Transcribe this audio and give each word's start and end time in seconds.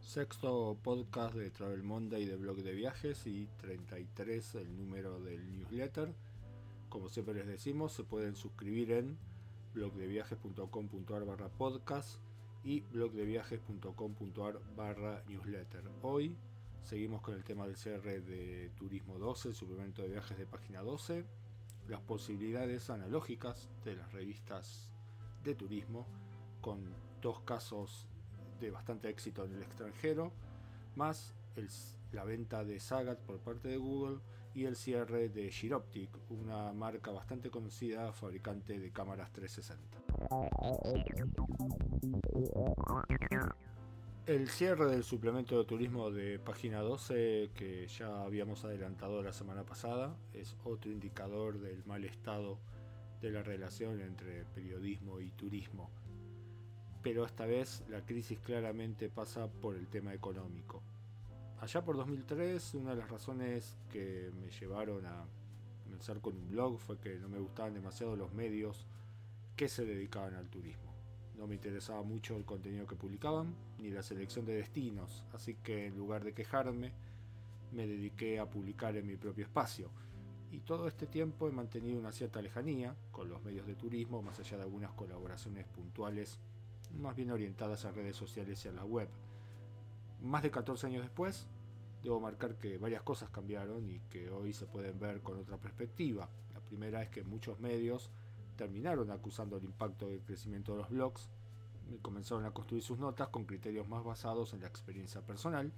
Sexto 0.00 0.76
podcast 0.82 1.34
de 1.34 1.50
Travel 1.50 1.82
Monday 1.82 2.26
de 2.26 2.36
blog 2.36 2.58
de 2.58 2.72
viajes 2.72 3.26
y 3.26 3.48
33 3.58 4.56
el 4.56 4.76
número 4.76 5.18
del 5.20 5.50
newsletter. 5.50 6.14
Como 6.90 7.08
siempre 7.08 7.34
les 7.34 7.46
decimos, 7.46 7.92
se 7.92 8.04
pueden 8.04 8.36
suscribir 8.36 8.92
en 8.92 9.16
blogdeviajes.com.ar 9.72 11.24
barra 11.24 11.48
podcast 11.48 12.18
y 12.64 12.80
blogdeviajes.com.ar 12.80 14.60
barra 14.76 15.22
newsletter. 15.26 15.84
Hoy 16.02 16.36
seguimos 16.82 17.22
con 17.22 17.34
el 17.34 17.44
tema 17.44 17.66
del 17.66 17.76
cierre 17.76 18.20
de 18.20 18.70
Turismo 18.76 19.18
12, 19.18 19.48
el 19.48 19.54
suplemento 19.54 20.02
de 20.02 20.08
viajes 20.08 20.36
de 20.36 20.46
página 20.46 20.82
12, 20.82 21.24
las 21.88 22.00
posibilidades 22.02 22.90
analógicas 22.90 23.70
de 23.84 23.96
las 23.96 24.12
revistas 24.12 24.93
de 25.44 25.54
turismo, 25.54 26.06
con 26.60 26.80
dos 27.20 27.40
casos 27.40 28.08
de 28.60 28.70
bastante 28.70 29.08
éxito 29.08 29.44
en 29.44 29.54
el 29.54 29.62
extranjero, 29.62 30.32
más 30.96 31.34
la 32.12 32.24
venta 32.24 32.64
de 32.64 32.80
Sagat 32.80 33.18
por 33.20 33.38
parte 33.38 33.68
de 33.68 33.76
Google 33.76 34.18
y 34.54 34.64
el 34.64 34.76
cierre 34.76 35.28
de 35.28 35.50
Giroptic, 35.50 36.10
una 36.30 36.72
marca 36.72 37.10
bastante 37.10 37.50
conocida 37.50 38.12
fabricante 38.12 38.78
de 38.78 38.90
cámaras 38.90 39.32
360. 39.32 39.98
El 44.26 44.48
cierre 44.48 44.86
del 44.86 45.04
suplemento 45.04 45.58
de 45.58 45.64
turismo 45.64 46.10
de 46.10 46.38
página 46.38 46.80
12 46.80 47.50
que 47.54 47.86
ya 47.88 48.22
habíamos 48.22 48.64
adelantado 48.64 49.22
la 49.22 49.32
semana 49.32 49.64
pasada 49.64 50.16
es 50.32 50.56
otro 50.64 50.90
indicador 50.90 51.58
del 51.58 51.84
mal 51.84 52.04
estado 52.04 52.58
de 53.20 53.30
la 53.30 53.42
relación 53.42 54.00
entre 54.00 54.44
periodismo 54.44 55.20
y 55.20 55.30
turismo. 55.30 55.90
Pero 57.02 57.24
esta 57.24 57.46
vez 57.46 57.84
la 57.88 58.04
crisis 58.04 58.38
claramente 58.38 59.08
pasa 59.08 59.48
por 59.48 59.76
el 59.76 59.88
tema 59.88 60.14
económico. 60.14 60.82
Allá 61.60 61.84
por 61.84 61.96
2003 61.96 62.74
una 62.74 62.90
de 62.90 62.96
las 62.96 63.10
razones 63.10 63.76
que 63.90 64.30
me 64.40 64.50
llevaron 64.50 65.06
a 65.06 65.24
comenzar 65.84 66.20
con 66.20 66.36
un 66.36 66.50
blog 66.50 66.78
fue 66.78 66.98
que 66.98 67.18
no 67.18 67.28
me 67.28 67.38
gustaban 67.38 67.74
demasiado 67.74 68.16
los 68.16 68.32
medios 68.32 68.86
que 69.56 69.68
se 69.68 69.84
dedicaban 69.84 70.34
al 70.34 70.48
turismo. 70.48 70.92
No 71.36 71.46
me 71.46 71.54
interesaba 71.54 72.02
mucho 72.02 72.36
el 72.36 72.44
contenido 72.44 72.86
que 72.86 72.96
publicaban 72.96 73.54
ni 73.78 73.90
la 73.90 74.02
selección 74.02 74.44
de 74.44 74.54
destinos, 74.54 75.24
así 75.32 75.54
que 75.54 75.86
en 75.86 75.96
lugar 75.96 76.24
de 76.24 76.32
quejarme, 76.32 76.92
me 77.72 77.86
dediqué 77.86 78.38
a 78.38 78.48
publicar 78.48 78.96
en 78.96 79.06
mi 79.06 79.16
propio 79.16 79.44
espacio. 79.44 79.90
Y 80.54 80.60
todo 80.60 80.86
este 80.86 81.08
tiempo 81.08 81.48
he 81.48 81.50
mantenido 81.50 81.98
una 81.98 82.12
cierta 82.12 82.40
lejanía 82.40 82.94
con 83.10 83.28
los 83.28 83.42
medios 83.42 83.66
de 83.66 83.74
turismo, 83.74 84.22
más 84.22 84.38
allá 84.38 84.56
de 84.56 84.62
algunas 84.62 84.92
colaboraciones 84.92 85.66
puntuales, 85.66 86.38
más 86.96 87.16
bien 87.16 87.32
orientadas 87.32 87.84
a 87.84 87.90
redes 87.90 88.14
sociales 88.14 88.64
y 88.64 88.68
a 88.68 88.72
la 88.72 88.84
web. 88.84 89.08
Más 90.22 90.44
de 90.44 90.52
14 90.52 90.86
años 90.86 91.02
después, 91.02 91.48
debo 92.04 92.20
marcar 92.20 92.54
que 92.54 92.78
varias 92.78 93.02
cosas 93.02 93.30
cambiaron 93.30 93.90
y 93.90 93.98
que 94.08 94.30
hoy 94.30 94.52
se 94.52 94.66
pueden 94.66 95.00
ver 95.00 95.22
con 95.22 95.40
otra 95.40 95.56
perspectiva. 95.56 96.28
La 96.52 96.60
primera 96.60 97.02
es 97.02 97.08
que 97.08 97.24
muchos 97.24 97.58
medios 97.58 98.12
terminaron 98.56 99.10
acusando 99.10 99.56
el 99.56 99.64
impacto 99.64 100.08
del 100.08 100.22
crecimiento 100.22 100.70
de 100.70 100.78
los 100.78 100.90
blogs 100.90 101.30
y 101.90 101.98
comenzaron 101.98 102.44
a 102.44 102.52
construir 102.52 102.84
sus 102.84 103.00
notas 103.00 103.26
con 103.26 103.44
criterios 103.44 103.88
más 103.88 104.04
basados 104.04 104.54
en 104.54 104.60
la 104.60 104.68
experiencia 104.68 105.20
personal, 105.20 105.72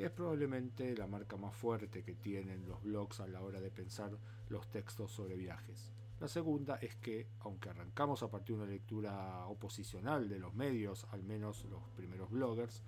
que 0.00 0.06
es 0.06 0.12
probablemente 0.12 0.96
la 0.96 1.06
marca 1.06 1.36
más 1.36 1.54
fuerte 1.54 2.02
que 2.02 2.14
tienen 2.14 2.66
los 2.66 2.82
blogs 2.82 3.20
a 3.20 3.26
la 3.26 3.42
hora 3.42 3.60
de 3.60 3.70
pensar 3.70 4.16
los 4.48 4.66
textos 4.70 5.12
sobre 5.12 5.36
viajes. 5.36 5.92
La 6.20 6.26
segunda 6.26 6.76
es 6.76 6.96
que, 6.96 7.28
aunque 7.40 7.68
arrancamos 7.68 8.22
a 8.22 8.30
partir 8.30 8.56
de 8.56 8.62
una 8.62 8.72
lectura 8.72 9.44
oposicional 9.44 10.26
de 10.26 10.38
los 10.38 10.54
medios, 10.54 11.06
al 11.10 11.22
menos 11.22 11.66
los 11.66 11.82
primeros 11.90 12.30
bloggers, 12.30 12.82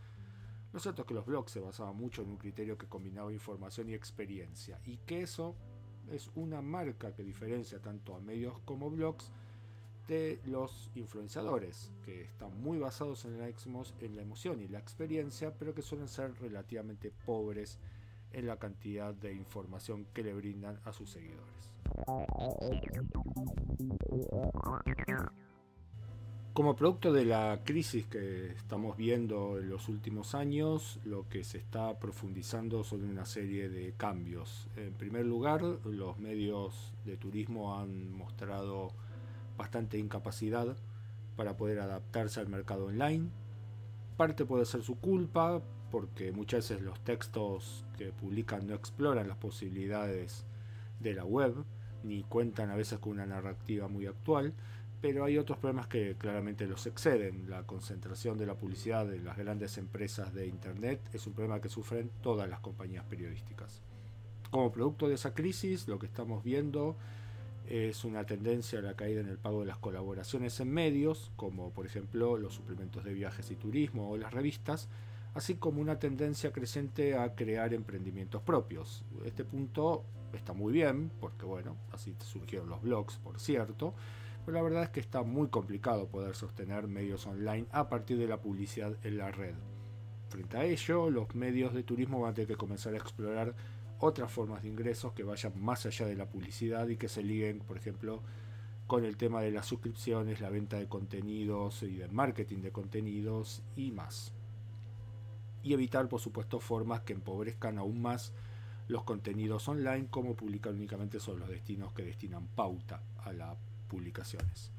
lo 0.73 0.81
cierto 0.81 1.03
es 1.03 1.09
que 1.09 1.13
los 1.13 1.27
blogs 1.27 1.53
se 1.53 1.61
basaban 1.61 1.95
mucho 1.95 2.23
en 2.23 2.31
un 2.31 2.39
criterio 2.39 2.79
que 2.79 2.89
combinaba 2.89 3.31
información 3.31 3.91
y 3.91 3.93
experiencia, 3.93 4.81
y 4.87 4.97
que 4.97 5.21
eso 5.21 5.55
es 6.11 6.31
una 6.35 6.63
marca 6.63 7.15
que 7.15 7.25
diferencia 7.25 7.79
tanto 7.79 8.17
a 8.17 8.21
medios 8.21 8.59
como 8.61 8.89
blogs 8.89 9.31
de 10.09 10.41
los 10.45 10.91
influenciadores, 10.95 11.91
que 12.05 12.23
están 12.23 12.61
muy 12.61 12.79
basados 12.79 13.25
en 13.25 13.39
la, 13.39 13.49
en 13.49 14.17
la 14.17 14.23
emoción 14.23 14.61
y 14.61 14.69
la 14.69 14.79
experiencia, 14.79 15.55
pero 15.59 15.75
que 15.75 15.83
suelen 15.83 16.09
ser 16.09 16.35
relativamente 16.41 17.13
pobres 17.25 17.79
en 18.33 18.47
la 18.47 18.57
cantidad 18.57 19.15
de 19.15 19.33
información 19.35 20.07
que 20.13 20.23
le 20.23 20.35
brindan 20.35 20.81
a 20.85 20.93
sus 20.93 21.11
seguidores. 21.11 21.73
Como 26.53 26.77
producto 26.77 27.15
de 27.15 27.25
la 27.25 27.63
crisis 27.65 28.07
que 28.07 28.49
estamos 28.49 28.99
viendo 28.99 29.59
en 29.59 29.71
los 29.71 29.89
últimos 29.89 30.35
años, 30.35 31.01
lo 31.05 31.27
que 31.29 31.45
se 31.45 31.57
está 31.57 31.99
profundizando 31.99 32.85
son 32.85 33.05
una 33.05 33.25
serie 33.25 33.71
de 33.71 33.95
cambios. 33.95 34.69
En 34.77 34.93
primer 34.93 35.25
lugar, 35.25 35.63
los 35.63 36.19
medios 36.19 36.93
de 37.07 37.17
turismo 37.17 37.79
han 37.79 38.13
mostrado 38.13 38.93
bastante 39.57 39.99
incapacidad 39.99 40.77
para 41.37 41.57
poder 41.57 41.81
adaptarse 41.81 42.41
al 42.41 42.49
mercado 42.49 42.87
online. 42.87 43.29
Parte 44.17 44.45
puede 44.45 44.65
ser 44.65 44.83
su 44.83 44.97
culpa, 44.99 45.63
porque 45.91 46.33
muchas 46.33 46.69
veces 46.69 46.85
los 46.85 47.01
textos 47.01 47.85
que 47.97 48.13
publican 48.13 48.67
no 48.67 48.75
exploran 48.75 49.29
las 49.29 49.37
posibilidades 49.37 50.45
de 51.01 51.15
la 51.15 51.25
web, 51.25 51.55
ni 52.03 52.23
cuentan 52.23 52.71
a 52.71 52.77
veces 52.77 52.99
con 52.99 53.13
una 53.13 53.27
narrativa 53.27 53.89
muy 53.89 54.07
actual 54.07 54.55
pero 55.03 55.25
hay 55.25 55.37
otros 55.37 55.59
problemas 55.59 55.89
que 55.89 56.15
claramente 56.15 56.65
los 56.69 56.87
exceden. 56.87 57.51
La 57.51 57.65
concentración 57.65 58.39
de 58.39 58.47
la 58.47 58.55
publicidad 58.55 59.05
de 59.05 59.19
las 59.19 59.37
grandes 59.37 59.77
empresas 59.77 60.33
de 60.33 60.47
Internet 60.47 61.01
es 61.13 61.27
un 61.27 61.33
problema 61.33 61.61
que 61.61 61.69
sufren 61.69 62.09
todas 62.23 62.49
las 62.49 62.61
compañías 62.61 63.05
periodísticas. 63.05 63.83
Como 64.53 64.71
producto 64.71 65.09
de 65.09 65.17
esa 65.17 65.35
crisis, 65.35 65.89
lo 65.89 65.99
que 65.99 66.07
estamos 66.07 66.45
viendo 66.45 66.97
es 67.73 68.05
una 68.05 68.27
tendencia 68.27 68.81
a 68.81 68.83
la 68.83 68.97
caída 68.97 69.23
en 69.23 69.29
el 69.29 69.39
pago 69.39 69.61
de 69.61 69.67
las 69.67 69.79
colaboraciones 69.79 70.61
en 70.61 70.71
medios, 70.71 71.33
como 71.37 71.73
por 71.73 71.87
ejemplo 71.87 72.37
los 72.37 72.53
suplementos 72.53 73.03
de 73.03 73.15
viajes 73.15 73.51
y 73.51 73.57
turismo 73.57 74.11
o 74.11 74.19
las 74.19 74.35
revistas, 74.35 74.91
así 75.33 75.55
como 75.55 75.81
una 75.81 75.99
tendencia 75.99 76.53
creciente 76.53 77.17
a 77.17 77.35
crear 77.35 77.73
emprendimientos 77.73 78.43
propios. 78.43 79.05
Este 79.25 79.43
punto 79.43 80.05
está 80.35 80.53
muy 80.53 80.71
bien, 80.71 81.11
porque 81.19 81.47
bueno, 81.47 81.79
así 81.93 82.15
surgieron 82.19 82.69
los 82.69 82.83
blogs, 82.83 83.17
por 83.17 83.41
cierto, 83.41 83.95
pero 84.45 84.55
la 84.55 84.63
verdad 84.63 84.83
es 84.83 84.91
que 84.91 85.01
está 85.01 85.23
muy 85.23 85.49
complicado 85.49 86.09
poder 86.09 86.35
sostener 86.35 86.87
medios 86.89 87.27
online 87.27 87.67
a 87.71 87.89
partir 87.89 88.19
de 88.19 88.29
la 88.29 88.43
publicidad 88.43 88.95
en 89.03 89.17
la 89.17 89.31
red. 89.31 89.55
Frente 90.29 90.59
a 90.59 90.65
ello, 90.67 91.09
los 91.09 91.35
medios 91.35 91.73
de 91.73 91.85
turismo 91.85 92.21
van 92.21 92.33
a 92.33 92.35
tener 92.35 92.49
que 92.49 92.57
comenzar 92.57 92.93
a 92.93 92.99
explorar 92.99 93.55
otras 94.03 94.33
formas 94.33 94.63
de 94.63 94.69
ingresos 94.69 95.13
que 95.13 95.23
vayan 95.23 95.53
más 95.63 95.87
allá 95.87 96.07
de 96.07 96.17
la 96.17 96.29
publicidad 96.29 96.89
y 96.89 96.97
que 96.97 97.09
se 97.09 97.23
liguen, 97.23 97.61
por 97.61 97.77
ejemplo, 97.77 98.21
con 98.89 99.05
el 99.05 99.17
tema 99.17 99.41
de 99.41 99.53
las 99.53 99.67
suscripciones, 99.67 100.41
la 100.41 100.51
venta 100.51 100.77
de 100.77 100.89
contenidos 100.89 101.85
y 101.85 101.95
del 101.95 102.11
marketing 102.11 102.59
de 102.59 102.73
contenidos 102.73 103.63
y 103.77 103.93
más. 103.93 104.33
Y 105.63 105.73
evitar, 105.73 106.09
por 106.09 106.19
supuesto, 106.19 106.59
formas 106.59 107.03
que 107.03 107.13
empobrezcan 107.13 107.79
aún 107.79 108.03
más 108.03 108.33
los 108.89 109.05
contenidos 109.05 109.69
online, 109.69 110.09
como 110.11 110.35
publicar 110.35 110.73
únicamente 110.73 111.21
sobre 111.21 111.39
los 111.39 111.49
destinos 111.49 111.93
que 111.93 112.03
destinan 112.03 112.49
pauta 112.49 113.01
a 113.25 113.33
la 113.33 113.57
publicaciones. 113.87 114.73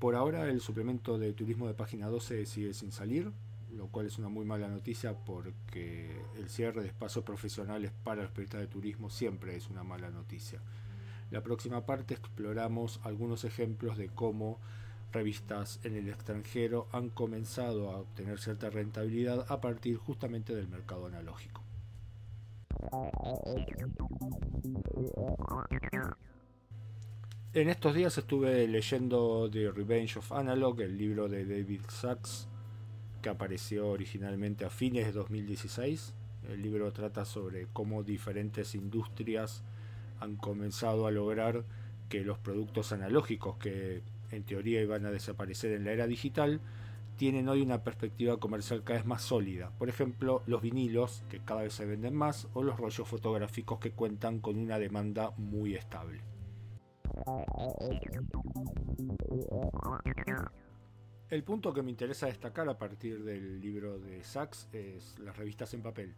Por 0.00 0.16
ahora 0.16 0.48
el 0.48 0.60
suplemento 0.60 1.16
de 1.16 1.32
turismo 1.32 1.68
de 1.68 1.74
página 1.74 2.08
12 2.08 2.44
sigue 2.44 2.74
sin 2.74 2.90
salir, 2.90 3.30
lo 3.78 3.86
cual 3.86 4.06
es 4.06 4.18
una 4.18 4.28
muy 4.28 4.44
mala 4.44 4.68
noticia 4.68 5.14
porque 5.14 6.10
el 6.36 6.50
cierre 6.50 6.82
de 6.82 6.88
espacios 6.88 7.24
profesionales 7.24 7.92
para 8.04 8.22
los 8.22 8.30
periodistas 8.32 8.60
de 8.60 8.66
turismo 8.66 9.08
siempre 9.08 9.56
es 9.56 9.70
una 9.70 9.84
mala 9.84 10.10
noticia. 10.10 10.60
La 11.30 11.42
próxima 11.42 11.86
parte 11.86 12.14
exploramos 12.14 13.00
algunos 13.04 13.44
ejemplos 13.44 13.96
de 13.96 14.08
cómo 14.08 14.58
revistas 15.12 15.80
en 15.84 15.94
el 15.94 16.08
extranjero 16.08 16.88
han 16.92 17.08
comenzado 17.08 17.90
a 17.90 17.98
obtener 17.98 18.40
cierta 18.40 18.68
rentabilidad 18.68 19.46
a 19.48 19.60
partir 19.60 19.96
justamente 19.96 20.54
del 20.54 20.68
mercado 20.68 21.06
analógico. 21.06 21.62
En 27.54 27.68
estos 27.68 27.94
días 27.94 28.18
estuve 28.18 28.66
leyendo 28.66 29.48
The 29.50 29.70
Revenge 29.70 30.18
of 30.18 30.32
Analog, 30.32 30.80
el 30.80 30.98
libro 30.98 31.28
de 31.28 31.44
David 31.44 31.82
Sachs, 31.88 32.48
apareció 33.28 33.88
originalmente 33.88 34.64
a 34.64 34.70
fines 34.70 35.06
de 35.06 35.12
2016. 35.12 36.14
El 36.48 36.62
libro 36.62 36.92
trata 36.92 37.24
sobre 37.24 37.66
cómo 37.72 38.02
diferentes 38.02 38.74
industrias 38.74 39.62
han 40.20 40.36
comenzado 40.36 41.06
a 41.06 41.10
lograr 41.10 41.64
que 42.08 42.22
los 42.22 42.38
productos 42.38 42.92
analógicos 42.92 43.56
que 43.58 44.02
en 44.30 44.44
teoría 44.44 44.82
iban 44.82 45.04
a 45.06 45.10
desaparecer 45.10 45.72
en 45.72 45.84
la 45.84 45.92
era 45.92 46.06
digital 46.06 46.60
tienen 47.16 47.48
hoy 47.48 47.62
una 47.62 47.82
perspectiva 47.82 48.38
comercial 48.38 48.84
cada 48.84 49.00
vez 49.00 49.06
más 49.06 49.22
sólida. 49.22 49.72
Por 49.76 49.88
ejemplo, 49.88 50.42
los 50.46 50.62
vinilos, 50.62 51.24
que 51.28 51.40
cada 51.40 51.62
vez 51.62 51.74
se 51.74 51.84
venden 51.84 52.14
más, 52.14 52.48
o 52.54 52.62
los 52.62 52.78
rollos 52.78 53.08
fotográficos 53.08 53.80
que 53.80 53.90
cuentan 53.90 54.38
con 54.38 54.56
una 54.56 54.78
demanda 54.78 55.32
muy 55.36 55.74
estable. 55.74 56.22
El 61.30 61.44
punto 61.44 61.74
que 61.74 61.82
me 61.82 61.90
interesa 61.90 62.24
destacar 62.24 62.66
a 62.70 62.78
partir 62.78 63.22
del 63.22 63.60
libro 63.60 63.98
de 63.98 64.24
Sachs 64.24 64.66
es 64.72 65.18
las 65.18 65.36
revistas 65.36 65.74
en 65.74 65.82
papel. 65.82 66.14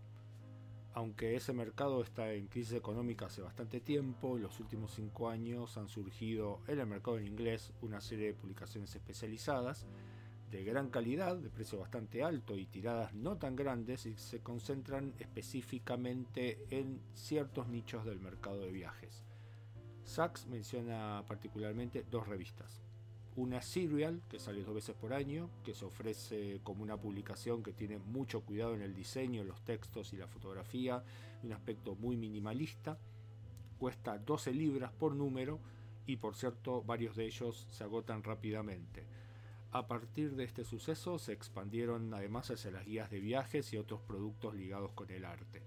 Aunque 0.95 1.35
ese 1.35 1.53
mercado 1.53 2.01
está 2.01 2.33
en 2.33 2.47
crisis 2.47 2.75
económica 2.75 3.27
hace 3.27 3.43
bastante 3.43 3.81
tiempo, 3.81 4.37
en 4.37 4.45
los 4.45 4.61
últimos 4.61 4.93
cinco 4.93 5.29
años 5.29 5.77
han 5.79 5.89
surgido 5.89 6.61
en 6.69 6.79
el 6.79 6.87
mercado 6.87 7.19
en 7.19 7.27
inglés 7.27 7.73
una 7.83 8.01
serie 8.01 8.27
de 8.27 8.35
publicaciones 8.35 8.95
especializadas 8.95 9.85
de 10.53 10.63
gran 10.63 10.91
calidad, 10.91 11.37
de 11.37 11.51
precio 11.51 11.81
bastante 11.81 12.23
alto 12.23 12.57
y 12.57 12.67
tiradas 12.67 13.13
no 13.13 13.37
tan 13.37 13.57
grandes 13.57 14.07
y 14.07 14.17
se 14.17 14.45
concentran 14.45 15.15
específicamente 15.19 16.67
en 16.71 17.01
ciertos 17.15 17.67
nichos 17.67 18.05
del 18.05 18.21
mercado 18.21 18.61
de 18.61 18.71
viajes. 18.71 19.25
Sachs 20.05 20.47
menciona 20.47 21.25
particularmente 21.27 22.05
dos 22.09 22.29
revistas. 22.29 22.81
Una 23.37 23.63
Serial, 23.63 24.23
que 24.29 24.41
sale 24.41 24.65
dos 24.65 24.75
veces 24.75 24.97
por 24.97 25.13
año, 25.13 25.51
que 25.65 25.75
se 25.75 25.85
ofrece 25.85 26.61
como 26.65 26.83
una 26.83 26.97
publicación 26.97 27.63
que 27.63 27.73
tiene 27.73 27.99
mucho 27.99 28.41
cuidado 28.41 28.75
en 28.75 28.83
el 28.83 28.95
diseño, 28.95 29.45
los 29.45 29.63
textos 29.63 30.13
y 30.13 30.17
la 30.17 30.27
fotografía, 30.27 31.05
un 31.45 31.53
aspecto 31.53 31.95
muy 31.95 32.17
minimalista. 32.17 32.99
Cuesta 33.79 34.19
12 34.19 34.53
libras 34.53 34.93
por 34.93 35.15
número 35.15 35.61
y 36.07 36.17
por 36.17 36.35
cierto 36.35 36.83
varios 36.83 37.15
de 37.17 37.27
ellos 37.27 37.67
se 37.71 37.85
agotan 37.85 38.25
rápidamente. 38.25 39.05
A 39.71 39.87
partir 39.87 40.35
de 40.35 40.43
este 40.43 40.65
suceso 40.65 41.21
se 41.21 41.33
expandieron 41.33 42.13
además 42.13 42.51
hacia 42.51 42.73
las 42.73 42.85
guías 42.85 43.11
de 43.11 43.21
viajes 43.21 43.73
y 43.73 43.79
otros 43.79 44.01
productos 44.01 44.55
ligados 44.57 44.93
con 44.93 45.09
el 45.11 45.25
arte. 45.25 45.63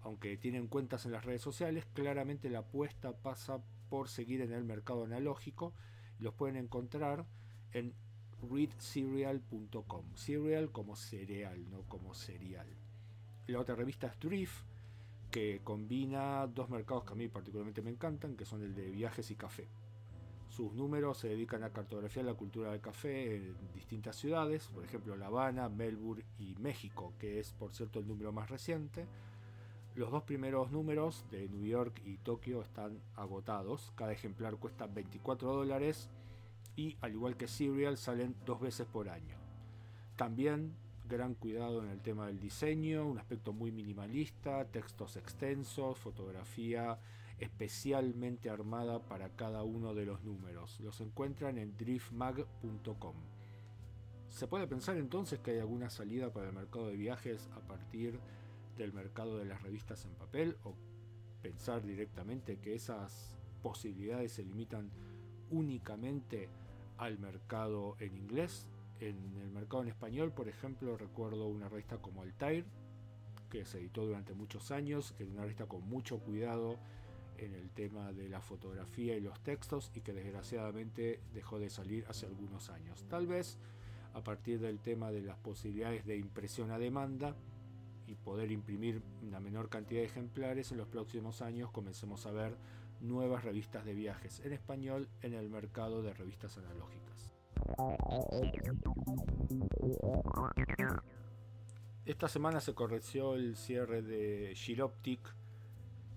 Aunque 0.00 0.38
tienen 0.38 0.68
cuentas 0.68 1.04
en 1.04 1.12
las 1.12 1.26
redes 1.26 1.42
sociales, 1.42 1.84
claramente 1.92 2.48
la 2.48 2.60
apuesta 2.60 3.12
pasa 3.12 3.60
por 3.90 4.08
seguir 4.08 4.40
en 4.40 4.52
el 4.52 4.64
mercado 4.64 5.04
analógico 5.04 5.74
los 6.18 6.34
pueden 6.34 6.56
encontrar 6.56 7.26
en 7.72 7.94
readserial.com. 8.50 10.04
Serial 10.14 10.70
como 10.70 10.96
cereal, 10.96 11.70
no 11.70 11.82
como 11.88 12.14
cereal. 12.14 12.66
La 13.46 13.60
otra 13.60 13.74
revista 13.74 14.06
es 14.06 14.18
Drift, 14.18 14.64
que 15.30 15.60
combina 15.64 16.46
dos 16.46 16.70
mercados 16.70 17.04
que 17.04 17.12
a 17.12 17.16
mí 17.16 17.28
particularmente 17.28 17.82
me 17.82 17.90
encantan, 17.90 18.36
que 18.36 18.44
son 18.44 18.62
el 18.62 18.74
de 18.74 18.90
viajes 18.90 19.30
y 19.30 19.36
café. 19.36 19.68
Sus 20.48 20.72
números 20.72 21.18
se 21.18 21.28
dedican 21.28 21.64
a 21.64 21.70
cartografiar 21.70 22.24
la 22.24 22.34
cultura 22.34 22.70
del 22.70 22.80
café 22.80 23.36
en 23.36 23.56
distintas 23.74 24.14
ciudades, 24.14 24.68
por 24.68 24.84
ejemplo 24.84 25.16
La 25.16 25.26
Habana, 25.26 25.68
Melbourne 25.68 26.24
y 26.38 26.54
México, 26.60 27.12
que 27.18 27.40
es 27.40 27.52
por 27.52 27.74
cierto 27.74 27.98
el 27.98 28.06
número 28.06 28.30
más 28.30 28.48
reciente. 28.48 29.06
Los 29.94 30.10
dos 30.10 30.24
primeros 30.24 30.72
números 30.72 31.24
de 31.30 31.48
New 31.48 31.64
York 31.64 32.00
y 32.04 32.16
Tokio 32.18 32.62
están 32.62 32.98
agotados, 33.14 33.92
cada 33.94 34.12
ejemplar 34.12 34.56
cuesta 34.56 34.88
24 34.88 35.52
dólares 35.52 36.10
y 36.74 36.96
al 37.00 37.12
igual 37.12 37.36
que 37.36 37.46
Serial 37.46 37.96
salen 37.96 38.34
dos 38.44 38.60
veces 38.60 38.86
por 38.88 39.08
año. 39.08 39.36
También 40.16 40.74
gran 41.08 41.34
cuidado 41.34 41.84
en 41.84 41.90
el 41.90 42.00
tema 42.00 42.26
del 42.26 42.40
diseño, 42.40 43.06
un 43.06 43.18
aspecto 43.18 43.52
muy 43.52 43.70
minimalista, 43.70 44.64
textos 44.64 45.16
extensos, 45.16 45.98
fotografía 45.98 46.98
especialmente 47.38 48.50
armada 48.50 49.00
para 49.00 49.28
cada 49.30 49.62
uno 49.62 49.94
de 49.94 50.06
los 50.06 50.22
números. 50.22 50.80
Los 50.80 51.00
encuentran 51.00 51.58
en 51.58 51.76
driftmag.com. 51.76 53.14
Se 54.28 54.48
puede 54.48 54.66
pensar 54.66 54.96
entonces 54.96 55.38
que 55.38 55.52
hay 55.52 55.58
alguna 55.58 55.90
salida 55.90 56.32
para 56.32 56.48
el 56.48 56.54
mercado 56.54 56.88
de 56.88 56.96
viajes 56.96 57.48
a 57.56 57.60
partir 57.60 58.18
del 58.76 58.92
mercado 58.92 59.38
de 59.38 59.44
las 59.44 59.62
revistas 59.62 60.04
en 60.04 60.14
papel 60.14 60.56
o 60.64 60.74
pensar 61.42 61.84
directamente 61.84 62.58
que 62.58 62.74
esas 62.74 63.36
posibilidades 63.62 64.32
se 64.32 64.44
limitan 64.44 64.90
únicamente 65.50 66.48
al 66.98 67.18
mercado 67.18 67.96
en 67.98 68.16
inglés. 68.16 68.68
En 69.00 69.16
el 69.42 69.50
mercado 69.50 69.82
en 69.82 69.88
español, 69.88 70.32
por 70.32 70.48
ejemplo, 70.48 70.96
recuerdo 70.96 71.46
una 71.48 71.68
revista 71.68 71.98
como 71.98 72.22
Altair, 72.22 72.64
que 73.50 73.64
se 73.64 73.78
editó 73.78 74.06
durante 74.06 74.34
muchos 74.34 74.70
años, 74.70 75.12
que 75.12 75.24
era 75.24 75.32
una 75.32 75.42
revista 75.42 75.66
con 75.66 75.86
mucho 75.88 76.18
cuidado 76.18 76.78
en 77.38 77.54
el 77.54 77.70
tema 77.70 78.12
de 78.12 78.28
la 78.28 78.40
fotografía 78.40 79.16
y 79.16 79.20
los 79.20 79.40
textos 79.42 79.90
y 79.94 80.00
que 80.00 80.12
desgraciadamente 80.12 81.20
dejó 81.32 81.58
de 81.58 81.70
salir 81.70 82.04
hace 82.08 82.26
algunos 82.26 82.70
años. 82.70 83.04
Tal 83.08 83.26
vez 83.26 83.58
a 84.14 84.22
partir 84.22 84.60
del 84.60 84.78
tema 84.78 85.10
de 85.10 85.22
las 85.22 85.36
posibilidades 85.38 86.06
de 86.06 86.16
impresión 86.16 86.70
a 86.70 86.78
demanda 86.78 87.34
y 88.06 88.14
poder 88.14 88.52
imprimir 88.52 89.02
una 89.22 89.40
menor 89.40 89.68
cantidad 89.68 90.00
de 90.00 90.06
ejemplares, 90.06 90.72
en 90.72 90.78
los 90.78 90.88
próximos 90.88 91.42
años 91.42 91.70
comencemos 91.70 92.26
a 92.26 92.32
ver 92.32 92.56
nuevas 93.00 93.44
revistas 93.44 93.84
de 93.84 93.94
viajes 93.94 94.40
en 94.40 94.52
español 94.52 95.08
en 95.22 95.34
el 95.34 95.48
mercado 95.50 96.02
de 96.02 96.14
revistas 96.14 96.58
analógicas. 96.58 97.32
Esta 102.04 102.28
semana 102.28 102.60
se 102.60 102.74
corrigió 102.74 103.34
el 103.34 103.56
cierre 103.56 104.02
de 104.02 104.52
Giroptic 104.54 105.34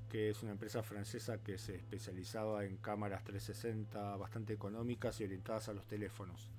que 0.10 0.30
es 0.30 0.42
una 0.42 0.54
empresa 0.54 0.84
francesa 0.84 1.44
que 1.44 1.58
se 1.58 1.76
especializaba 1.76 2.66
en 2.66 2.78
cámaras 2.78 3.24
360 3.24 4.16
bastante 4.18 4.54
económicas 4.54 5.20
y 5.20 5.26
orientadas 5.26 5.70
a 5.70 5.74
los 5.74 5.86
teléfonos. 5.86 6.50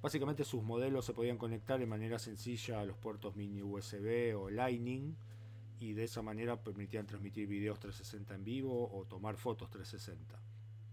Básicamente 0.00 0.44
sus 0.44 0.62
modelos 0.62 1.04
se 1.04 1.12
podían 1.12 1.38
conectar 1.38 1.80
de 1.80 1.86
manera 1.86 2.20
sencilla 2.20 2.80
a 2.80 2.84
los 2.84 2.96
puertos 2.96 3.34
mini 3.34 3.62
USB 3.62 4.32
o 4.38 4.48
Lightning 4.48 5.16
y 5.80 5.92
de 5.92 6.04
esa 6.04 6.22
manera 6.22 6.62
permitían 6.62 7.06
transmitir 7.06 7.48
videos 7.48 7.80
360 7.80 8.34
en 8.36 8.44
vivo 8.44 8.90
o 8.92 9.04
tomar 9.06 9.36
fotos 9.36 9.70
360. 9.70 10.40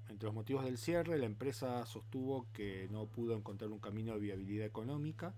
Entre 0.10 0.25
los 0.25 0.34
motivos 0.34 0.66
del 0.66 0.80
cierre, 0.80 1.19
la 1.19 1.28
empresa 1.28 1.86
sostuvo 1.86 2.48
que 2.52 2.88
no 2.92 3.06
pudo 3.06 3.36
encontrar 3.36 3.72
un 3.72 3.80
camino 3.80 4.13
de 4.13 4.22
viabilidad 4.22 4.66
económica 4.66 5.36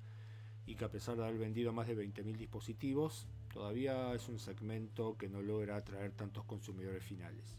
y 0.66 0.76
que 0.76 0.86
a 0.86 0.92
pesar 0.92 1.18
de 1.18 1.24
haber 1.24 1.38
vendido 1.38 1.74
más 1.74 1.88
de 1.88 1.98
20.000 1.98 2.38
dispositivos, 2.38 3.28
todavía 3.54 4.14
es 4.14 4.30
un 4.30 4.40
segmento 4.40 5.18
que 5.18 5.28
no 5.28 5.42
logra 5.42 5.76
atraer 5.76 6.12
tantos 6.12 6.46
consumidores 6.46 7.04
finales. 7.04 7.58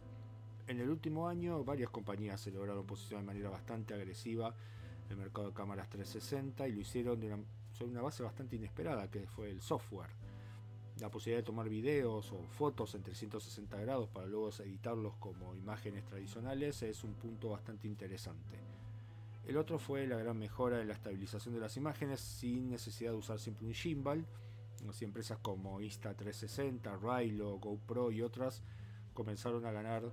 En 0.69 0.81
el 0.81 0.89
último 0.89 1.29
año, 1.29 1.65
varias 1.65 1.91
compañías 1.91 2.41
se 2.41 2.51
lograron 2.51 2.87
posicionar 2.87 3.25
de 3.25 3.27
manera 3.27 3.51
bastante 3.51 3.95
agresiva 3.95 4.55
el 5.11 5.17
mercado 5.17 5.49
de 5.49 5.55
cámaras 5.55 5.89
360 5.89 6.69
y 6.69 6.73
lo 6.73 6.81
hicieron 6.81 7.47
sobre 7.73 7.93
una 7.93 8.03
base 8.03 8.23
bastante 8.23 8.57
inesperada, 8.57 9.11
que 9.11 9.27
fue 9.27 9.51
el 9.51 9.61
software. 9.61 10.11
La 11.01 11.11
posibilidad 11.11 11.41
de 11.43 11.47
tomar 11.47 11.69
videos 11.69 12.33
o 12.33 12.43
fotos 12.49 12.95
en 12.95 13.03
360 13.03 13.77
grados 13.79 14.09
para 14.09 14.27
luego 14.27 14.51
editarlos 14.51 15.15
como 15.21 15.55
imágenes 15.55 16.05
tradicionales 16.05 16.83
es 16.83 17.05
un 17.05 17.15
punto 17.15 17.51
bastante 17.51 17.87
interesante. 17.87 18.59
El 19.47 19.57
otro 19.57 19.79
fue 19.79 20.07
la 20.07 20.17
gran 20.17 20.39
mejora 20.39 20.81
en 20.81 20.89
la 20.89 20.95
estabilización 20.95 21.55
de 21.55 21.61
las 21.61 21.77
imágenes 21.77 22.21
sin 22.21 22.69
necesidad 22.71 23.13
de 23.13 23.17
usar 23.19 23.39
siempre 23.39 23.67
un 23.67 23.75
gimbal, 23.75 24.27
Así 24.89 25.05
empresas 25.05 25.39
como 25.39 25.81
Insta360, 25.81 27.01
Rilo, 27.01 27.59
GoPro 27.59 28.11
y 28.11 28.23
otras 28.23 28.63
comenzaron 29.13 29.67
a 29.67 29.73
ganar 29.73 30.05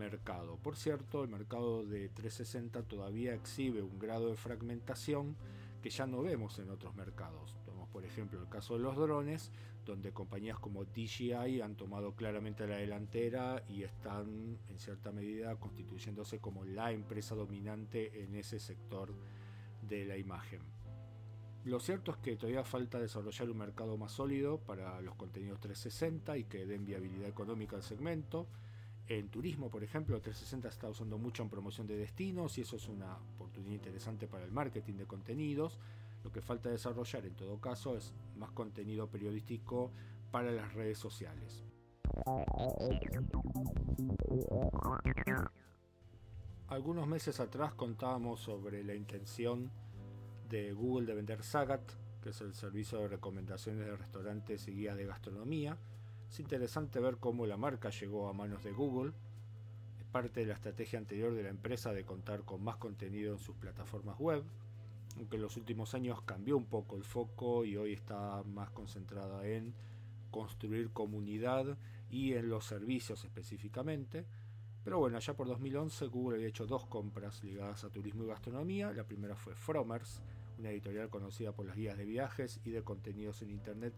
mercado. 0.00 0.56
Por 0.56 0.76
cierto, 0.76 1.22
el 1.22 1.28
mercado 1.28 1.84
de 1.84 2.08
360 2.08 2.82
todavía 2.84 3.34
exhibe 3.34 3.82
un 3.82 3.98
grado 3.98 4.30
de 4.30 4.36
fragmentación 4.36 5.36
que 5.82 5.90
ya 5.90 6.06
no 6.06 6.22
vemos 6.22 6.58
en 6.58 6.70
otros 6.70 6.94
mercados. 6.94 7.54
Tenemos 7.66 7.88
por 7.90 8.04
ejemplo 8.04 8.40
el 8.40 8.48
caso 8.48 8.74
de 8.74 8.80
los 8.80 8.96
drones, 8.96 9.52
donde 9.84 10.12
compañías 10.12 10.58
como 10.58 10.84
DJI 10.84 11.60
han 11.60 11.76
tomado 11.76 12.14
claramente 12.14 12.66
la 12.66 12.76
delantera 12.76 13.62
y 13.68 13.82
están 13.82 14.58
en 14.68 14.78
cierta 14.78 15.12
medida 15.12 15.56
constituyéndose 15.56 16.38
como 16.38 16.64
la 16.64 16.92
empresa 16.92 17.34
dominante 17.34 18.22
en 18.24 18.34
ese 18.34 18.58
sector 18.58 19.12
de 19.82 20.06
la 20.06 20.16
imagen. 20.16 20.60
Lo 21.64 21.78
cierto 21.78 22.12
es 22.12 22.16
que 22.18 22.36
todavía 22.36 22.64
falta 22.64 22.98
desarrollar 22.98 23.50
un 23.50 23.58
mercado 23.58 23.98
más 23.98 24.12
sólido 24.12 24.58
para 24.58 24.98
los 25.02 25.14
contenidos 25.16 25.60
360 25.60 26.38
y 26.38 26.44
que 26.44 26.64
den 26.64 26.86
viabilidad 26.86 27.28
económica 27.28 27.76
al 27.76 27.82
segmento. 27.82 28.46
En 29.10 29.28
turismo, 29.28 29.68
por 29.70 29.82
ejemplo, 29.82 30.20
360 30.20 30.68
está 30.68 30.88
usando 30.88 31.18
mucho 31.18 31.42
en 31.42 31.50
promoción 31.50 31.84
de 31.88 31.96
destinos 31.96 32.56
y 32.58 32.60
eso 32.60 32.76
es 32.76 32.86
una 32.86 33.16
oportunidad 33.34 33.74
interesante 33.74 34.28
para 34.28 34.44
el 34.44 34.52
marketing 34.52 34.94
de 34.94 35.06
contenidos. 35.06 35.80
Lo 36.22 36.30
que 36.30 36.40
falta 36.40 36.70
desarrollar 36.70 37.26
en 37.26 37.34
todo 37.34 37.60
caso 37.60 37.96
es 37.96 38.14
más 38.36 38.52
contenido 38.52 39.08
periodístico 39.08 39.90
para 40.30 40.52
las 40.52 40.72
redes 40.74 40.96
sociales. 40.98 41.64
Algunos 46.68 47.08
meses 47.08 47.40
atrás 47.40 47.74
contábamos 47.74 48.38
sobre 48.38 48.84
la 48.84 48.94
intención 48.94 49.72
de 50.48 50.72
Google 50.72 51.06
de 51.06 51.14
vender 51.14 51.42
Sagat, 51.42 51.82
que 52.22 52.28
es 52.28 52.40
el 52.42 52.54
servicio 52.54 52.98
de 53.00 53.08
recomendaciones 53.08 53.86
de 53.86 53.96
restaurantes 53.96 54.68
y 54.68 54.72
guías 54.72 54.96
de 54.96 55.06
gastronomía. 55.06 55.76
Es 56.30 56.38
interesante 56.38 57.00
ver 57.00 57.16
cómo 57.16 57.44
la 57.44 57.56
marca 57.56 57.90
llegó 57.90 58.28
a 58.28 58.32
manos 58.32 58.62
de 58.62 58.70
Google. 58.70 59.12
Es 59.98 60.04
parte 60.12 60.40
de 60.40 60.46
la 60.46 60.54
estrategia 60.54 61.00
anterior 61.00 61.34
de 61.34 61.42
la 61.42 61.48
empresa 61.48 61.92
de 61.92 62.04
contar 62.04 62.42
con 62.44 62.62
más 62.62 62.76
contenido 62.76 63.32
en 63.32 63.40
sus 63.40 63.56
plataformas 63.56 64.16
web, 64.20 64.44
aunque 65.16 65.36
en 65.36 65.42
los 65.42 65.56
últimos 65.56 65.92
años 65.94 66.22
cambió 66.22 66.56
un 66.56 66.66
poco 66.66 66.96
el 66.96 67.02
foco 67.02 67.64
y 67.64 67.76
hoy 67.76 67.94
está 67.94 68.44
más 68.44 68.70
concentrada 68.70 69.44
en 69.44 69.74
construir 70.30 70.90
comunidad 70.90 71.76
y 72.10 72.34
en 72.34 72.48
los 72.48 72.64
servicios 72.64 73.24
específicamente. 73.24 74.24
Pero 74.84 75.00
bueno, 75.00 75.18
ya 75.18 75.34
por 75.34 75.48
2011 75.48 76.06
Google 76.06 76.36
había 76.36 76.48
hecho 76.48 76.64
dos 76.64 76.86
compras 76.86 77.42
ligadas 77.42 77.82
a 77.82 77.90
turismo 77.90 78.22
y 78.22 78.28
gastronomía. 78.28 78.92
La 78.92 79.02
primera 79.02 79.34
fue 79.34 79.56
Fromers, 79.56 80.22
una 80.60 80.70
editorial 80.70 81.10
conocida 81.10 81.50
por 81.50 81.66
las 81.66 81.74
guías 81.74 81.98
de 81.98 82.04
viajes 82.04 82.60
y 82.64 82.70
de 82.70 82.84
contenidos 82.84 83.42
en 83.42 83.50
Internet. 83.50 83.94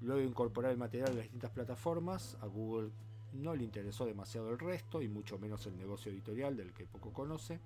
Luego 0.00 0.20
de 0.20 0.26
incorporar 0.26 0.70
el 0.72 0.78
material 0.78 1.10
a 1.10 1.14
las 1.14 1.22
distintas 1.22 1.50
plataformas, 1.50 2.36
a 2.40 2.46
Google 2.46 2.90
no 3.32 3.54
le 3.54 3.64
interesó 3.64 4.06
demasiado 4.06 4.50
el 4.50 4.58
resto 4.58 5.02
y 5.02 5.08
mucho 5.08 5.38
menos 5.38 5.66
el 5.66 5.76
negocio 5.76 6.12
editorial 6.12 6.56
del 6.56 6.72
que 6.72 6.86
poco 6.86 7.12
conoce, 7.12 7.60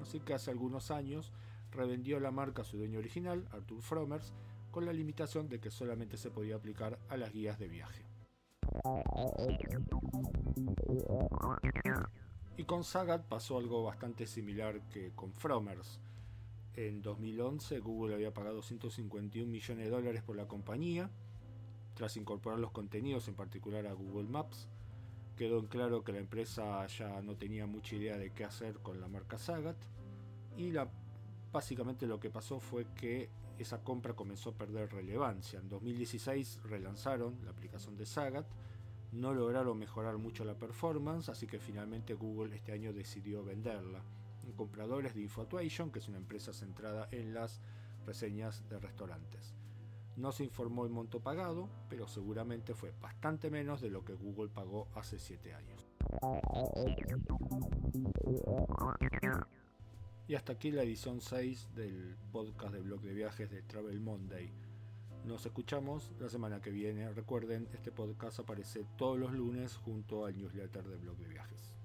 así 0.00 0.20
que 0.20 0.34
hace 0.34 0.50
algunos 0.50 0.90
años 0.90 1.32
revendió 1.70 2.20
la 2.20 2.30
marca 2.30 2.62
a 2.62 2.64
su 2.64 2.78
dueño 2.78 2.98
original, 2.98 3.46
Arthur 3.52 3.82
Fromers, 3.82 4.32
con 4.70 4.84
la 4.84 4.92
limitación 4.92 5.48
de 5.48 5.60
que 5.60 5.70
solamente 5.70 6.16
se 6.16 6.30
podía 6.30 6.56
aplicar 6.56 6.98
a 7.08 7.16
las 7.16 7.32
guías 7.32 7.58
de 7.58 7.68
viaje. 7.68 8.04
Y 12.56 12.64
con 12.64 12.84
Sagat 12.84 13.24
pasó 13.26 13.58
algo 13.58 13.84
bastante 13.84 14.26
similar 14.26 14.80
que 14.88 15.12
con 15.14 15.32
Fromers. 15.32 16.00
En 16.74 17.02
2011 17.02 17.80
Google 17.80 18.14
había 18.14 18.34
pagado 18.34 18.62
151 18.62 19.50
millones 19.50 19.84
de 19.84 19.90
dólares 19.90 20.22
por 20.22 20.36
la 20.36 20.46
compañía, 20.46 21.10
tras 21.98 22.16
incorporar 22.16 22.60
los 22.60 22.70
contenidos, 22.70 23.26
en 23.26 23.34
particular 23.34 23.84
a 23.88 23.92
Google 23.92 24.28
Maps. 24.28 24.68
Quedó 25.36 25.58
en 25.58 25.66
claro 25.66 26.04
que 26.04 26.12
la 26.12 26.20
empresa 26.20 26.86
ya 26.86 27.20
no 27.22 27.34
tenía 27.34 27.66
mucha 27.66 27.96
idea 27.96 28.16
de 28.16 28.30
qué 28.30 28.44
hacer 28.44 28.78
con 28.78 29.00
la 29.00 29.08
marca 29.08 29.36
Sagat 29.36 29.76
y 30.56 30.72
básicamente 31.50 32.06
lo 32.06 32.20
que 32.20 32.30
pasó 32.30 32.60
fue 32.60 32.86
que 32.94 33.30
esa 33.58 33.82
compra 33.82 34.14
comenzó 34.14 34.50
a 34.50 34.54
perder 34.54 34.92
relevancia. 34.92 35.58
En 35.58 35.68
2016 35.68 36.60
relanzaron 36.62 37.36
la 37.44 37.50
aplicación 37.50 37.96
de 37.96 38.06
Sagat, 38.06 38.46
no 39.10 39.34
lograron 39.34 39.76
mejorar 39.76 40.18
mucho 40.18 40.44
la 40.44 40.54
performance, 40.54 41.28
así 41.28 41.48
que 41.48 41.58
finalmente 41.58 42.14
Google 42.14 42.54
este 42.54 42.70
año 42.70 42.92
decidió 42.92 43.42
venderla. 43.42 44.04
Compradores 44.56 45.16
de 45.16 45.22
Infatuation, 45.22 45.90
que 45.90 45.98
es 45.98 46.06
una 46.06 46.18
empresa 46.18 46.52
centrada 46.52 47.08
en 47.10 47.34
las 47.34 47.60
reseñas 48.06 48.68
de 48.68 48.78
restaurantes. 48.78 49.57
No 50.18 50.32
se 50.32 50.42
informó 50.42 50.84
el 50.84 50.90
monto 50.90 51.20
pagado, 51.20 51.68
pero 51.88 52.08
seguramente 52.08 52.74
fue 52.74 52.92
bastante 53.00 53.50
menos 53.50 53.80
de 53.80 53.88
lo 53.88 54.04
que 54.04 54.14
Google 54.14 54.48
pagó 54.48 54.88
hace 54.96 55.16
7 55.16 55.54
años. 55.54 55.86
Y 60.26 60.34
hasta 60.34 60.54
aquí 60.54 60.72
la 60.72 60.82
edición 60.82 61.20
6 61.20 61.68
del 61.76 62.16
podcast 62.32 62.74
de 62.74 62.80
blog 62.80 63.00
de 63.02 63.14
viajes 63.14 63.48
de 63.48 63.62
Travel 63.62 64.00
Monday. 64.00 64.50
Nos 65.24 65.46
escuchamos 65.46 66.10
la 66.18 66.28
semana 66.28 66.60
que 66.60 66.70
viene. 66.70 67.12
Recuerden, 67.12 67.68
este 67.72 67.92
podcast 67.92 68.40
aparece 68.40 68.84
todos 68.96 69.20
los 69.20 69.32
lunes 69.32 69.76
junto 69.76 70.26
al 70.26 70.36
newsletter 70.36 70.82
de 70.82 70.96
blog 70.96 71.16
de 71.18 71.28
viajes. 71.28 71.77